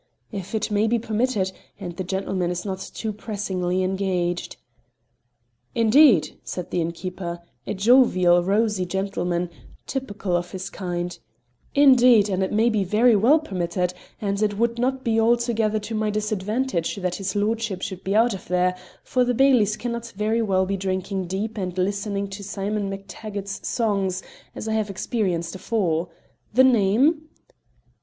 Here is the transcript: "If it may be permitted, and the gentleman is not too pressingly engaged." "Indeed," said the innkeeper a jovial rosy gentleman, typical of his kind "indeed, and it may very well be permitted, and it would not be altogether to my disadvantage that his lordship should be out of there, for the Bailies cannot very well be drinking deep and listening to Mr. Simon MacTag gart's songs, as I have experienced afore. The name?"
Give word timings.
"If 0.31 0.55
it 0.55 0.71
may 0.71 0.87
be 0.87 0.97
permitted, 0.97 1.51
and 1.79 1.95
the 1.95 2.03
gentleman 2.03 2.49
is 2.49 2.65
not 2.65 2.79
too 2.79 3.13
pressingly 3.13 3.83
engaged." 3.83 4.57
"Indeed," 5.75 6.39
said 6.43 6.71
the 6.71 6.81
innkeeper 6.81 7.39
a 7.67 7.75
jovial 7.75 8.43
rosy 8.43 8.83
gentleman, 8.87 9.51
typical 9.85 10.35
of 10.35 10.49
his 10.49 10.71
kind 10.71 11.19
"indeed, 11.75 12.29
and 12.29 12.41
it 12.41 12.51
may 12.51 12.67
very 12.83 13.15
well 13.15 13.37
be 13.37 13.49
permitted, 13.49 13.93
and 14.19 14.41
it 14.41 14.57
would 14.57 14.79
not 14.79 15.03
be 15.03 15.19
altogether 15.19 15.77
to 15.81 15.93
my 15.93 16.09
disadvantage 16.09 16.95
that 16.95 17.17
his 17.17 17.35
lordship 17.35 17.83
should 17.83 18.03
be 18.03 18.15
out 18.15 18.33
of 18.33 18.47
there, 18.47 18.75
for 19.03 19.23
the 19.23 19.35
Bailies 19.35 19.77
cannot 19.77 20.07
very 20.15 20.41
well 20.41 20.65
be 20.65 20.77
drinking 20.77 21.27
deep 21.27 21.59
and 21.59 21.77
listening 21.77 22.27
to 22.29 22.41
Mr. 22.41 22.45
Simon 22.47 22.89
MacTag 22.89 23.35
gart's 23.35 23.67
songs, 23.69 24.23
as 24.55 24.67
I 24.67 24.73
have 24.73 24.89
experienced 24.89 25.53
afore. 25.53 26.09
The 26.55 26.63
name?" 26.63 27.29